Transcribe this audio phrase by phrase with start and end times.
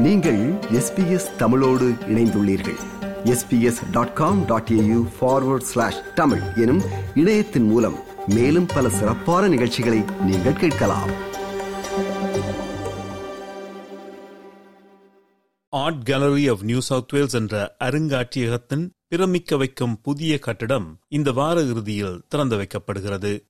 [0.00, 2.78] நீங்கள் எஸ்பிஎஸ் தமிழோடு இணைந்துள்ளீர்கள்.
[3.24, 6.82] SBS dot com dot AU forward slash Tamil எனும்
[7.14, 11.10] இணையத்தின் மூலம் மேலும் பல சிறப்பான நிகழ்ச்சிகளை நீங்கள் கேட்கலாம்.
[15.68, 22.22] Art gallery of New South Wales என்ற அருங்காட்சியகத்தின் பிரமிக்க வைக்கும் புதிய கட்டிடம் இந்த வார இறுதியில்
[22.28, 23.40] திறந்து வைக்கப்படுகிறது.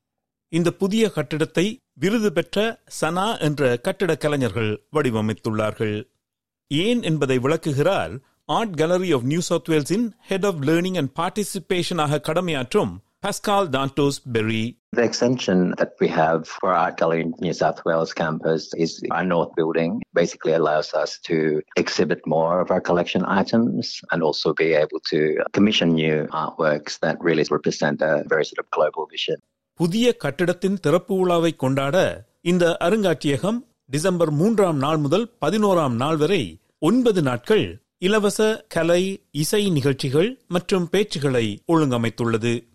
[0.48, 6.19] இந்த புதிய கட்டிடத்தை விருது பெற்ற சனா என்ற கட்டிட கலைஞர்கள் வடிவமைத்துள்ளார்கள்.
[6.72, 8.13] ஏன் என்பதை விளக்குகிறார்
[8.49, 14.66] art gallery of New South வேல்ஸின் head of learning and பார்ட்டிசிபேஷனாக கடமையாற்றும் Pascal Dantos Perry
[14.98, 19.26] The extension that we have for our gallery in New South Wales campus is our
[19.26, 19.91] north building.
[20.13, 21.38] Basically allows us to
[21.76, 25.20] exhibit more of our collection items and also be able to
[25.52, 29.38] commission new artworks that really represent a very sort of global vision.
[29.80, 31.98] புதிய கட்டிடத்தின் திறப்பு விழாவை கொண்டாட
[32.44, 33.59] இந்த அருங்காட்சியகம்
[33.91, 41.59] December மூன்றாம் நாள் முதல் பதினோராம் நாள் வரை ஒன்பது நாட்கள் இலவச கலை இசை நிகழ்ச்சிகள் மற்றும் பேச்சுகளை
[41.69, 42.66] ஒழுங்கமைத்துள்ளது.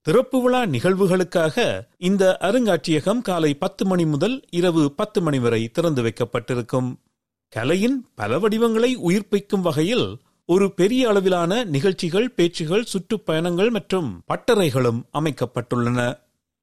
[0.00, 6.94] திறப்பு விழா நிகழ்வுகளுக்காக இந்த அருங்காட்சியகம் காலை பத்து மணி முதல் இரவு பத்து மணி வரை திறந்து வைக்கப்பட்டிருக்கும்.
[7.48, 16.18] கலையின் பல வடிவங்களை உயிர்ப்பிக்கும் வகையில் ஒரு பெரிய அளவிலான நிகழ்ச்சிகள் பேச்சுகள் சுற்றுப்பயணங்கள் மற்றும் பட்டறைகளும் அமைக்கப்பட்டுள்ளன.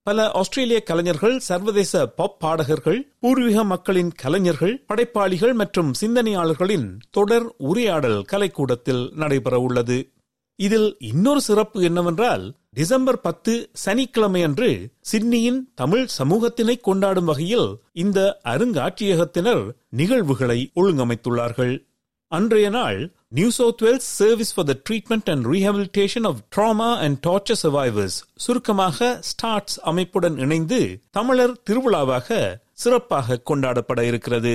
[0.10, 9.14] பல ஆஸ்திரேலிய கலைஞர்கள் சர்வதேச பாப் பாடகர்கள் பூர்வீக மக்களின் கலைஞர்கள் படைப்பாளிகள் மற்றும் சிந்தனையாளர்களின் தொடர் உரையாடல் கலைக்கூடத்தில்
[9.16, 10.12] நடைபெற உள்ளது.
[10.56, 20.72] இதில் இன்னொரு சிறப்பு என்னவென்றால் டிசம்பர் பத்து சனிக்கிழமையன்று சிட்னியின் தமிழ் சமூகத்தினை கொண்டாடும் வகையில் இந்த அருங்காட்சியகத்தினர் நிகழ்வுகளை
[20.76, 21.88] ஒழுங்கமைத்துள்ளார்கள்.
[22.28, 27.61] அன்றைய நாள் New South Wales service for the treatment and rehabilitation of trauma and torture
[27.63, 32.39] survivors சுருக்கமாக ஸ்டார்ட்ஸ் அமைப்புடன் இணைந்து தமிழர் திருவிழாவாக
[32.85, 34.55] சிறப்பாக கொண்டாடப்பட இருக்கிறது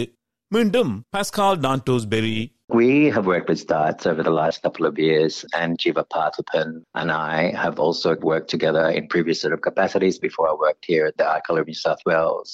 [0.52, 2.38] மீண்டும் Pascal Dantos Perry
[2.72, 7.12] We have worked with STARTS over the last couple of years, and Jiva Parthapan and
[7.12, 11.18] I have also worked together in previous sort of capacities before I worked here at
[11.18, 12.50] the Art Gallery of New South Wales.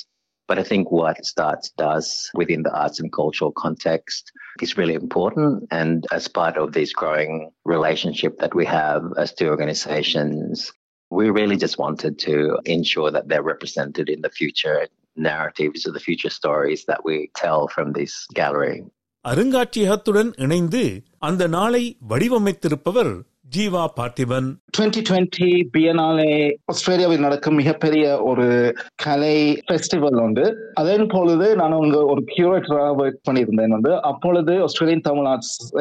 [0.49, 4.31] But I think what STARTS does within the arts and cultural context
[4.61, 5.67] is really important.
[5.71, 7.33] And as part of this growing
[7.65, 10.71] relationship that we have as two organizations,
[11.11, 12.35] we really just wanted to
[12.65, 14.87] ensure that they're represented in the future
[15.17, 18.77] narratives or the future stories that we tell from this gallery.
[19.23, 20.81] அருங்காட்சியகத்துடன் இணைந்து
[21.27, 23.13] அந்த நாளை வடிவமைத்திருப்பவர்
[23.56, 24.48] ஜீவா பார்த்திபன்.
[24.78, 28.46] 2020 பியனாலே ஆஸ்திரேலியாவில் நடக்கும் மிகப்பெரிய ஒரு
[28.94, 30.70] கலை festival உண்டு.
[30.74, 34.02] அதன் பொழுது நான் அங்க ஒரு கியூரேட்டராக ஒர்க் பண்ணியிருந்தேன் வந்து.
[34.02, 35.76] அப்பொழுது ஆஸ்திரேலியன் தமிழ் ஆர்ட்ஸ்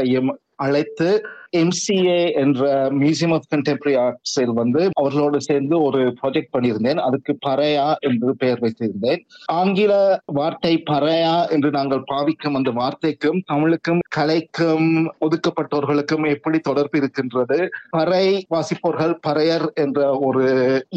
[0.59, 1.09] அழைத்து
[1.57, 6.99] எம்சிஏ என்ற மியூசியம் ஆஃப் கண்டெம்பரரி ஆர்ட்ஸில் வந்து அவர்களோடு சேர்ந்து ஒரு ப்ராஜெக்ட் பண்ணியிருந்தேன்.
[6.99, 9.21] அதுக்கு பறையா என்று பெயர் வைத்திருந்தேன்.
[9.45, 9.93] ஆங்கில
[10.25, 14.89] வார்த்தை பறையா என்று நாங்கள் பாவிக்கும் அந்த வார்த்தைக்கும் தமிழுக்கும் கலைக்கும்
[15.21, 17.59] ஒதுக்கப்பட்டவர்களுக்கும் எப்படி தொடர்பு இருக்கின்றது?
[17.89, 20.45] பறை வாசிப்போர்கள் பறையர் என்ற ஒரு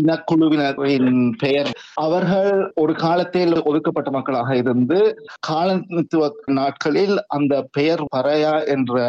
[0.02, 1.72] இனக்குழுவினரின் பெயர்.
[1.94, 5.00] அவர்கள் ஒரு காலத்தில் ஒதுக்கப்பட்ட மக்களாக இருந்து
[5.40, 6.30] காலத்துவ
[6.60, 9.00] நாட்களில் அந்த பெயர் பறையா என்ற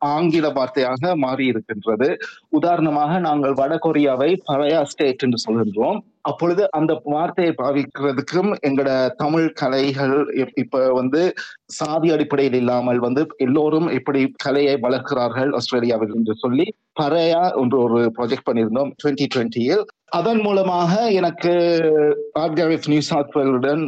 [0.00, 2.16] ஆங்கில வார்த்தையாக மாறி இருக்கின்றது
[2.48, 5.98] உதாரணமாக நாங்கள் வடகொரியாவை பழையா ஸ்டேட் என்று சொல்கின்றோம்.
[6.22, 11.34] அப்பொழுது அந்த வார்த்தையை பாவிக்கிறதுக்கும் எங்களோட தமிழ் கலைகள் இப்ப வந்து
[11.66, 16.66] சாதி அடிப்படையில் இல்லாமல் வந்து எல்லோரும் எப்படி கலையை வளர்க்கிறார்கள் ஆஸ்திரேலியாவில் என்று சொல்லி
[17.00, 21.52] பறையா என்று ஒரு ப்ராஜெக்ட் பண்ணியிருந்தோம் டுவெண்ட்டி டுவெண்ட்டியில் அதன் மூலமாக எனக்கு
[22.32, 23.00] ஆர்ட் நியூ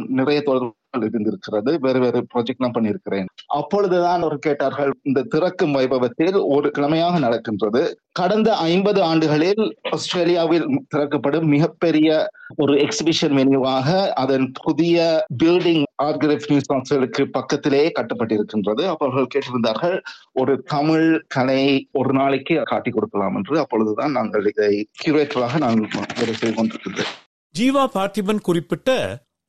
[0.07, 0.75] நிறைய தொடர்பு
[1.09, 1.79] இருந்திருக்கிறது.
[1.79, 3.25] வேறு வேறு ப்ராஜெக்ட் நான் பண்ணியிருக்கிறேன்.
[3.47, 7.97] அப்பொழுதுதான் அவர் கேட்டார்கள் இந்த திறக்கும் வைபவத்தில் ஒரு கிழமையாக நடக்கின்றது.
[8.13, 12.09] கடந்த ஐம்பது ஆண்டுகளில் ஆஸ்திரேலியாவில் திறக்கப்படும் மிகப்பெரிய
[12.55, 18.83] ஒரு எக்ஸிபிஷன் மெனுவாக அதன் புதிய பில்டிங் ஆர்கிரப் நியூஸ் கவுன்சிலுக்கு பக்கத்திலேயே கட்டப்பட்டிருக்கின்றது.
[18.93, 19.97] அவர்கள் கேட்டிருந்தார்கள்
[20.33, 23.59] ஒரு தமிழ் கலை ஒரு நாளைக்கு காட்டி கொடுக்கலாம் என்று.
[23.59, 25.81] அப்பொழுதுதான் நாங்கள் இதை கியூரேட்டராக நான்
[26.19, 27.13] வேலை செய்து கொண்டிருக்கின்றோம்
[27.55, 28.89] ஜீவா பார்த்திபன் குறிப்பிட்ட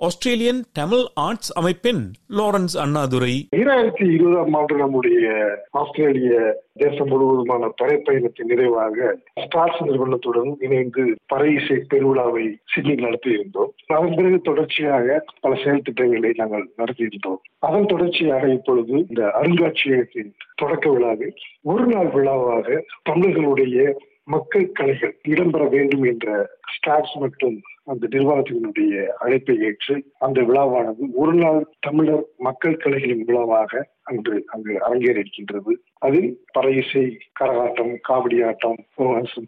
[0.07, 3.35] ஆஸ்திரேலியன் தமிழ் ஆர்ட்ஸ் அமைப்பின் லாரன்ஸ் அண்ணாதுரை.
[3.57, 5.35] ஈராயிரத்தி இருபதாம் ஆண்டு நம்முடைய
[5.71, 6.33] ஆஸ்திரேலிய
[6.73, 13.73] தேசம் முழுவதுமான பறைப்பயணத்தின் நிறைவாக ஸ்டார்ஸ் நிறுவனத்துடன் இணைந்து பறை இசை பெருவிழாவை சிட்னியில் நடத்தியிருந்தோம்.
[13.87, 17.41] அதன் பிறகு தொடர்ச்சியாக பல செயல் திட்டங்களை நாங்கள் நடத்தியிருந்தோம்.
[17.59, 26.03] அதன் தொடர்ச்சியாக இப்பொழுது இந்த அருங்காட்சியகத்தின் தொடக்க விழாவில் ஒரு நாள் விழாவாக தமிழர்களுடைய மக்கள் கலைகள் இடம்பெற வேண்டும்
[26.03, 26.27] என்ற
[26.75, 34.45] ஸ்டார்ஸ் மற்றும் அந்த நிர்வாகத்தினுடைய அழைப்பை ஏற்று அந்த விழாவானது ஒரு நாள் தமிழர் மக்கள் கலைகளின் விழாவாக அன்று
[34.47, 35.73] அங்கு அரங்கேறியிருக்கின்றது.
[35.99, 38.79] அதில் பறை இசை கரகாட்டம் காவடி ஆட்டம்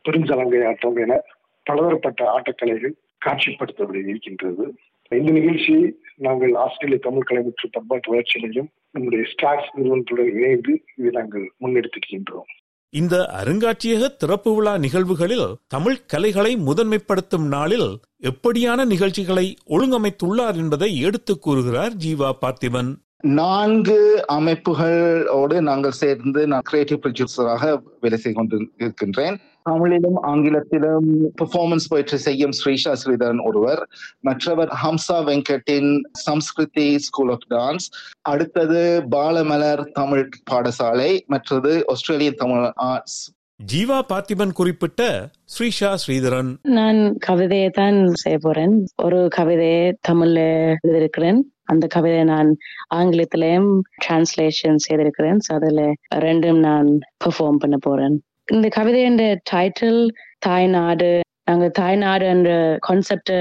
[0.09, 1.21] பெருஞ்சலங்கை ஆட்டம் என
[1.63, 2.95] பலதரப்பட்ட ஆட்டக்கலைகள்
[3.27, 4.75] காட்சிப்படுத்தப்பட இருக்கின்றது.
[5.09, 11.53] இந்த நிகழ்ச்சியை நாங்கள் ஆஸ்திரேலிய தமிழ் கலை மற்றும் பண்பாட்டு வளர்ச்சியிலையும் நம்முடைய ஸ்டார்ஸ் நிறுவனத்துடன் இணைந்து இதை நாங்கள்
[11.61, 12.51] முன்னெடுத்திருக்கின்றோம்.
[12.91, 17.89] இந்த அருங்காட்சியக திறப்பு விழா நிகழ்வுகளில் தமிழ் கலைகளை முதன்மைப்படுத்தும் நாளில்
[18.29, 22.91] எப்படியான நிகழ்ச்சிகளை ஒழுங்கமைத்துள்ளார் என்பதை எடுத்து கூறுகிறார் ஜீவா பார்த்திபன்.
[23.21, 31.07] நான்கு அமைப்புகளோடு நாங்கள் சேர்ந்து நான் கிரியேட்டிவ் ப்ரொடியூசராக வேலை செய்து கொண்டு இருக்கின்றேன் தமிழிலும் ஆங்கிலத்திலும்
[31.43, 33.83] பெர்ஃபார்மன்ஸ் போயிட்டு செய்யும் ஸ்ரீஷா ஸ்ரீதரன் ஒருவர்.
[34.21, 37.87] மற்றவர் ஹம்சா வெங்கட்டின் சம்ஸ்கிருதி ஸ்கூல் ஆஃப் டான்ஸ்
[38.23, 41.13] அடுத்தது பாலமலர் தமிழ் பாடசாலை.
[41.27, 43.19] மற்றது ஆஸ்திரேலிய தமிழ் ஆர்ட்ஸ்
[43.63, 46.57] ஜீவா பார்த்திபன் குறிப்பிட்ட ஸ்ரீஷா ஸ்ரீதரன்.
[46.63, 48.85] நான் கவிதையை தான் செய்ய போறேன்.
[49.03, 50.41] ஒரு கவிதையை தமிழ்ல
[50.81, 51.41] எழுதியிருக்கிறேன்.
[51.63, 52.57] அந்த கவிதையை நான்
[52.95, 55.39] ஆங்கிலத்திலையும் டிரான்ஸ்லேஷன் செய்திருக்கிறேன்.
[55.49, 58.23] அதுல ரெண்டும் நான் பெர்ஃபார்ம் பண்ண போறேன்.
[58.53, 60.09] இந்த கவிதையின் டைட்டில்
[60.39, 62.50] தாய்நாடு நாங்க தாய்நாடு என்ற
[62.88, 63.36] கான்செப்ட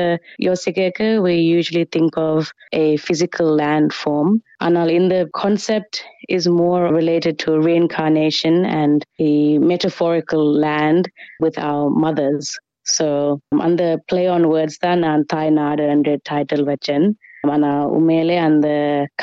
[0.47, 2.39] யோசிக்க we usually think of
[2.75, 4.31] a physical land form
[4.65, 5.97] ஆனால் இந்த concept
[6.37, 9.35] is more related to reincarnation and a
[9.73, 11.05] metaphorical land
[11.45, 12.49] with our mothers
[12.97, 13.07] so
[13.67, 17.07] அந்த play on words தான் நான் தாய்நாடு என்ற டைட்டில் வச்சேன்
[17.49, 18.69] ஆனா உண்மையிலே அந்த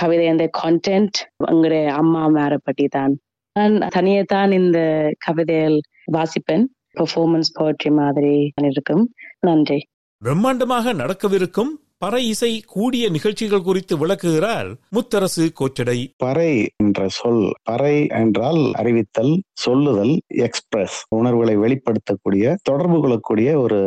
[0.01, 1.17] கவிதை அந்த கான்டென்ட்
[1.51, 3.15] எங்களுடைய அம்மா மேர பற்றி தான்
[3.55, 4.79] நான் தனியே தான் இந்த
[5.27, 5.79] கவிதையில்
[6.15, 6.65] வாசிப்பேன்
[6.96, 8.34] பெர்ஃபார்மன்ஸ் போட்ரி மாதிரி
[8.70, 9.04] இருக்கும்
[9.40, 9.78] நன்றி.
[10.22, 11.70] பிரம்மாண்டமாக நடக்கவிருக்கும்
[12.02, 15.96] பறை இசை கூடிய நிகழ்ச்சிகள் குறித்து விளக்குகிறார் முத்தரசு கோச்சடை.
[16.16, 19.32] பறை என்ற சொல் பறை என்றால் அறிவித்தல்
[19.64, 20.14] சொல்லுதல்
[20.46, 23.80] எக்ஸ்பிரஸ் உணர்வுகளை வெளிப்படுத்தக்கூடிய தொடர்பு கொள்ளக்கூடிய ஒரு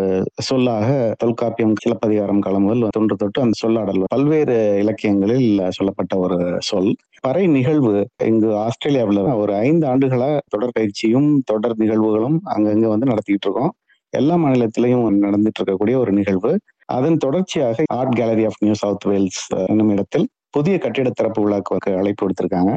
[0.49, 6.91] சொல்லாக தொல்காப்பியம் சிலப்பதிகாரம் காலம் முதல் தொன்று தொட்டு அந்த சொல்லாடல் பல்வேறு இலக்கியங்களில் சொல்லப்பட்ட ஒரு சொல்.
[7.23, 7.91] பறை நிகழ்வு
[8.23, 13.71] இங்கு ஆஸ்திரேலியாவில் ஒரு ஐந்து ஆண்டுகளா தொடர் பயிற்சியும் தொடர் நிகழ்வுகளும் அங்கங்க வந்து நடத்திட்டு இருக்கோம்.
[14.13, 16.51] எல்லா மாநிலத்திலையும் நடந்துட்டு இருக்கக்கூடிய ஒரு நிகழ்வு.
[16.85, 22.21] அதன் தொடர்ச்சியாக art gallery of New South Wales என்னும் இடத்தில் புதிய கட்டிட திறப்பு விழாக்கு அழைப்பு
[22.23, 22.73] கொடுத்திருக்காங்க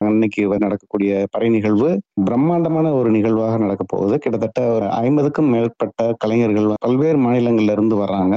[0.00, 1.88] அன்னைக்கு நடக்கக்கூடிய பறை நிகழ்வு
[2.26, 4.14] பிரம்மாண்டமான ஒரு நிகழ்வாக நடக்க போகுது.
[4.18, 8.36] கிட்டத்தட்ட ஒரு ஐம்பதுக்கும் மேற்பட்ட கலைஞர்கள் பல்வேறு மாநிலங்கள்ல இருந்து வர்றாங்க.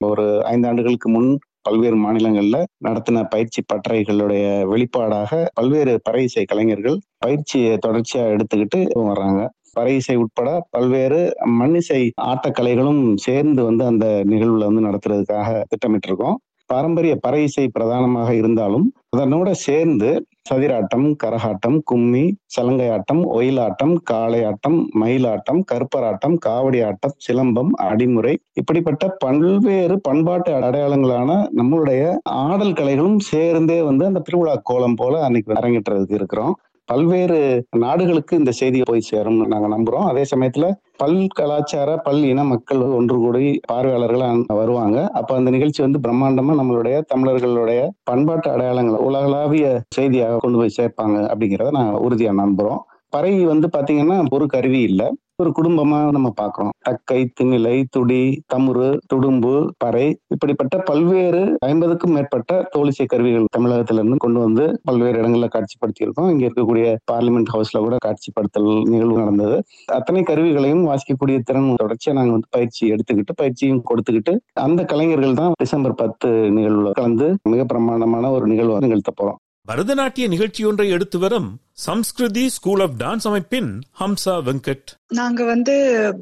[0.00, 1.30] ஒரு ஐந்து ஆண்டுகளுக்கு முன்
[1.64, 9.40] பல்வேறு மாநிலங்கள்ல நடத்தின பயிற்சி பட்டறைகளுடைய வெளிப்பாடாக பல்வேறு பறை இசை கலைஞர்கள் பயிற்சியை தொடர்ச்சியா எடுத்துக்கிட்டு வர்றாங்க.
[9.74, 11.18] பறை இசை உட்பட பல்வேறு
[11.58, 16.36] மண்ணிசை ஆட்டக்கலைகளும் சேர்ந்து வந்து அந்த நிகழ்வுல வந்து நடத்துறதுக்காக திட்டமிட்டு இருக்கோம்
[16.70, 20.10] பாரம்பரிய பறை இசை பிரதானமாக இருந்தாலும் அதனோட சேர்ந்து
[20.50, 22.22] சதிராட்டம் கரகாட்டம் கும்மி
[22.56, 31.28] சலங்கையாட்டம் ஒயிலாட்டம் காளையாட்டம் மயிலாட்டம் கருப்பராட்டம் காவடி ஆட்டம் சிலம்பம் அடிமுறை இப்படிப்பட்ட பல்வேறு பண்பாட்டு அடையாளங்களான
[31.60, 32.02] நம்மளுடைய
[32.44, 36.54] ஆடல் கலைகளும் சேர்ந்தே வந்து அந்த திருவிழா கோலம் போல அன்னைக்கு அரங்கேற்றதுக்கு இருக்கிறோம்.
[36.90, 37.38] பல்வேறு
[37.84, 40.06] நாடுகளுக்கு இந்த செய்தி போய் சேரும் நாங்க நம்புறோம்.
[40.10, 40.66] அதே சமயத்துல
[40.96, 44.24] பல் கலாச்சார பல் இன மக்கள் ஒன்று கூடி பார்வையாளர்கள்
[44.60, 44.98] வருவாங்க.
[45.18, 49.66] அப்ப அந்த நிகழ்ச்சி வந்து பிரம்மாண்டமா நம்மளுடைய தமிழர்களுடைய பண்பாட்டு அடையாளங்களை உலகளாவிய
[49.98, 52.82] செய்தியாக கொண்டு போய் சேர்ப்பாங்க அப்படிங்கிறத நான் உறுதியா நம்புறோம்.
[53.14, 55.02] பறை வந்து பாத்தீங்கன்னா ஒரு கருவி இல்ல.
[55.40, 56.72] ஒரு குடும்பமா நம்ம பார்க்கிறோம்.
[56.78, 64.40] தக்கை திணிலை துடி தமுறு துடும்பு பறை இப்படிப்பட்ட பல்வேறு ஐம்பதுக்கும் மேற்பட்ட தோலிசை கருவிகள் தமிழகத்துல இருந்து கொண்டு
[64.40, 66.30] வந்து பல்வேறு இடங்கள்ல காட்சிப்படுத்தியிருக்கோம்.
[66.32, 69.58] இங்க இருக்கக்கூடிய பார்லிமெண்ட் ஹவுஸ்ல கூட காட்சிப்படுத்தல் நிகழ்வு நடந்தது.
[69.98, 74.34] அத்தனை கருவிகளையும் வாசிக்கக்கூடிய திறன் தொடர்ச்சியா நாங்க வந்து பயிற்சி எடுத்துக்கிட்டு பயிற்சியும் கொடுத்துக்கிட்டு
[74.66, 79.40] அந்த கலைஞர்கள் தான் டிசம்பர் பத்து நிகழ்வுல கலந்து மிக பிரமாண்டமான ஒரு நிகழ்வு நிகழ்த்த போறோம்.
[79.70, 84.84] பரதநாட்டிய நிகழ்ச்சியொன்றை எடுத்து வரும் சம்ஸ்கிருதி ஸ்கூல் ஆஃப் டான்ஸ் அமைப்பின் ஹம்சா வெங்கட்.
[85.08, 85.74] நாங்க வந்து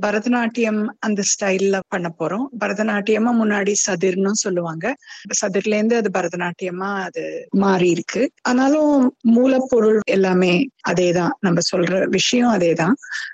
[0.02, 2.44] பரதநாட்டியம் அந்த ஸ்டைல்ல பண்ண போறோம்.
[2.60, 4.96] பரதநாட்டியமா முன்னாடி சதிர்னு சொல்லுவாங்க.
[5.40, 8.32] சதிர்ல இருந்து அது பரதநாட்டியமா அது மாறி இருக்கு.
[8.42, 11.30] ஆனாலும் மூலப்பொருள் எல்லாமே அதேதான்.
[11.40, 12.92] நம்ம சொல்ற விஷயம் அதேதான்.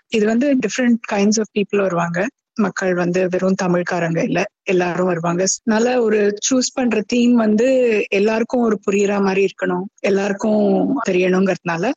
[0.08, 2.26] இது வந்து டிஃப்ரெண்ட் கைண்ட்ஸ் ஆஃப் பீப்புள் வருவாங்க.
[2.54, 5.44] மக்கள் வந்து வெறும் தமிழ்காரங்க இல்ல எல்லாரும் வருவாங்க.
[5.64, 7.68] நல்ல ஒரு சூஸ் பண்ற தீம் வந்து
[8.10, 11.90] எல்லாருக்கும் ஒரு புரியற மாதிரி இருக்கணும் எல்லாருக்கும் தெரியணுங்கிறதுனால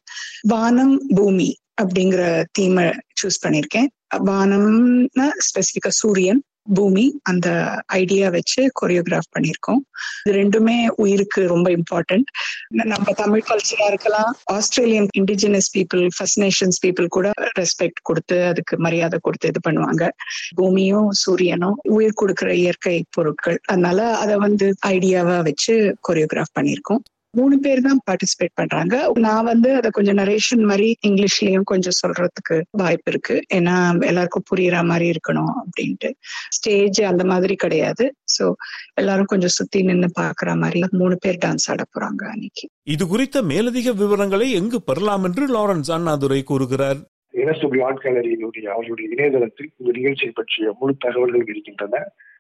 [0.48, 2.86] வானம் பூமி அப்படிங்கிற தீமை
[3.24, 3.88] சூஸ் பண்ணிருக்கேன்.
[4.26, 6.44] வானம்னா ஸ்பெசிபிக்கா சூரியன்
[6.74, 7.48] பூமி அந்த
[7.86, 9.82] ஐடியா வச்சு கொரியோகிராஃப் பண்ணியிருக்கோம்.
[10.24, 12.30] இது ரெண்டுமே உயிருக்கு ரொம்ப இம்பார்ட்டன்ட்
[12.70, 14.32] நம்ம தமிழ் கல்ச்சரா இருக்கலாம்.
[14.46, 20.10] Australian indigenous people first nations people கூட ரெஸ்பெக்ட் கொடுத்து அதுக்கு மரியாதை கொடுத்து இது பண்ணுவாங்க.
[20.56, 23.60] பூமியும் சூரியனும் உயிர் கொடுக்குற இயற்கை பொருட்கள்.
[23.66, 27.04] அதனால அதை வந்து ஐடியாவா வச்சு கொரியோகிராஃப் பண்ணியிருக்கோம்.
[27.40, 28.96] மூணு பேர் தான் பார்ட்டிசிபேட் பண்றாங்க.
[29.26, 33.36] நான் வந்து அதை கொஞ்சம் நரேஷன் மாதிரி இங்கிலீஷ்லயும் கொஞ்சம் சொல்றதுக்கு வாய்ப்பு இருக்கு.
[33.58, 33.76] ஏன்னா
[34.10, 36.12] எல்லாருக்கும் புரியுற மாதிரி இருக்கணும் அப்படின்ட்டு.
[36.58, 38.08] ஸ்டேஜ் அந்த மாதிரி கிடையாது.
[38.38, 38.48] சோ
[39.02, 42.66] எல்லாரும் கொஞ்சம் சுத்தி நின்று பாக்குற மாதிரி மூணு பேர் டான்ஸ் ஆட போறாங்க அன்னைக்கு.
[42.96, 47.02] இது குறித்த மேலதிக விவரங்களை எங்கு பெறலாம் என்று லாரன்ஸ் அண்ணாதுரை கூறுகிறார்.
[47.42, 51.96] என்எஸ்டபிள்யூ ஆர்ட் கேலரியினுடைய அவர்களுடைய இணையதளத்தில் இந்த நிகழ்ச்சியை பற்றிய முழு தகவல்கள் இருக்கின்றன.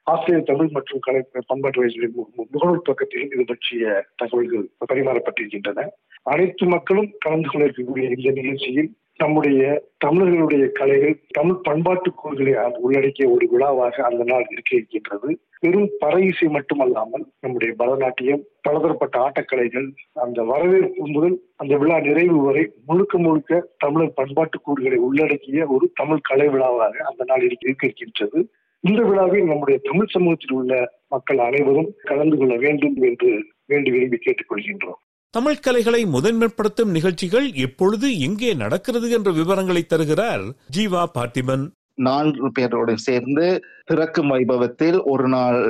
[0.07, 2.17] ஆசிரியர் தமிழ் மற்றும் கலை பண்பாட்டு வயசுகளின்
[2.53, 5.83] முகநூல் பக்கத்திலும் இது பற்றிய தகவல்கள் பரிமாறப்பட்டிருக்கின்றன.
[6.23, 9.61] அனைத்து மக்களும் கலந்து கொள்ள இருக்கக்கூடிய இந்த நிகழ்ச்சியில் நம்முடைய
[9.97, 15.29] தமிழர்களுடைய கலைகள் தமிழ் பண்பாட்டு கூறுகளை உள்ளடக்கிய ஒரு விழாவாக அந்த நாள் இருக்க இருக்கின்றது.
[15.59, 22.63] வெறும் பறை இசை மட்டுமல்லாமல் நம்முடைய பரதநாட்டியம் பலதரப்பட்ட ஆட்டக்கலைகள் அந்த வரவேற்பு முதல் அந்த விழா நிறைவு வரை
[22.85, 28.49] முழுக்க முழுக்க தமிழர் பண்பாட்டு கூறுகளை உள்ளடக்கிய ஒரு தமிழ் கலை விழாவாக அந்த நாள் இருக்க இருக்கின்றது.
[28.84, 30.74] இந்த விழாவில் நம்முடைய தமிழ் சமூகத்தில் உள்ள
[31.13, 33.29] மக்கள் அனைவரும் கலந்து கொள்ள வேண்டும் என்று
[33.72, 35.00] வேண்டி விரும்பி கேட்டுக்கொள்கின்றோம்.
[35.34, 40.46] தமிழ் கலைகளை முதன்மைப்படுத்தும் நிகழ்ச்சிகள் எப்பொழுது எங்கே நடக்கிறது என்ற விவரங்களை தருகிறார்
[40.77, 41.65] ஜீவா பார்த்திபன்.
[42.07, 43.46] நான்கு பேரோடு சேர்ந்து
[43.86, 45.62] திறக்கும் வைபவத்தில் ஒரு நாள்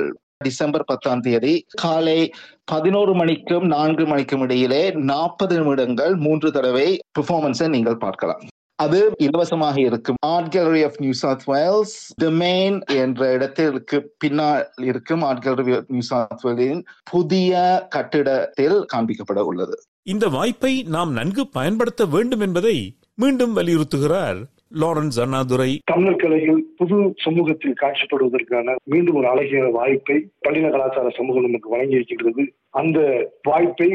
[0.44, 2.18] டிசம்பர் பத்தாம் தேதி காலை
[2.64, 6.88] பதினோரு மணிக்கும் நான்கு மணிக்கும் இடையிலே நாற்பது நிமிடங்கள் மூன்று தடவை
[7.18, 8.44] பெர்ஃபார்மன்ஸை நீங்கள் பார்க்கலாம்.
[8.78, 10.18] அது இலவசமாக இருக்கும்.
[10.26, 16.04] Art gallery of New South Wales domain என்ற இடத்திற்கு பின்னால் இருக்கும் art gallery of New
[16.10, 17.52] South வேலின் புதிய
[17.88, 19.76] கட்டிடத்தில் காண்பிக்கப்பட உள்ளது.
[20.06, 22.76] இந்த வாய்ப்பை நாம் நன்கு பயன்படுத்த வேண்டும் என்பதை
[23.14, 24.38] மீண்டும் வலியுறுத்துகிறார்
[24.80, 30.16] லாரன்ஸ் அண்ணாதுரை தமிழர் கலைகள் புது சமூகத்தில் காட்சிப்படுவதற்கான மீண்டும் ஒரு அழகிய வாய்ப்பை
[30.46, 32.44] பள்ளின கலாச்சார சமூகம் நமக்கு வழங்கி இருக்கின்றது
[32.80, 32.98] அந்த
[33.42, 33.88] வாய்ப்பை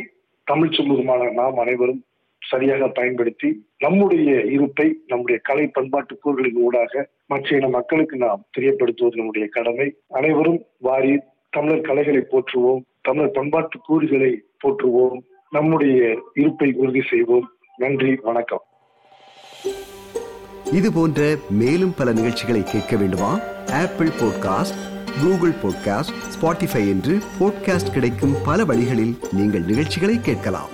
[0.48, 2.02] தமிழ் சமூகமான நாம் அனைவரும்
[2.50, 9.48] சரியாக பயன்படுத்தி நம்முடைய இருப்பை நம்முடைய கலை பண்பாட்டு கூறுகளின் ஊடாக மற்ற இன மக்களுக்கு நாம் தெரியப்படுத்துவது நம்முடைய
[9.48, 9.88] கடமை.
[10.08, 11.20] அனைவரும் வாரி
[11.50, 14.32] தமிழர் கலைகளை போற்றுவோம் தமிழர் பண்பாட்டு கூறுகளை
[14.64, 15.18] போற்றுவோம்
[15.50, 17.48] நம்முடைய இருப்பை உறுதி செய்வோம்.
[17.78, 18.64] நன்றி வணக்கம்.
[20.74, 23.32] இது போன்ற மேலும் பல நிகழ்ச்சிகளை கேட்க வேண்டுமா?
[23.72, 24.80] Apple podcast
[25.22, 30.73] Google podcast Spotify என்று பாட்காஸ்ட் கிடைக்கும் பல வழிகளில் நீங்கள் நிகழ்ச்சிகளை கேட்கலாம்.